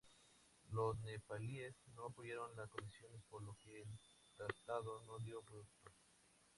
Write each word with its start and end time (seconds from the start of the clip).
Los 0.71 0.97
nepalíes 1.01 1.75
no 1.95 2.07
apoyaron 2.07 2.55
las 2.55 2.67
condiciones, 2.71 3.21
por 3.29 3.43
lo 3.43 3.53
que 3.63 3.81
el 3.81 3.99
tratado 4.35 5.03
no 5.05 5.19
dio 5.19 5.43
fruto. 5.43 5.77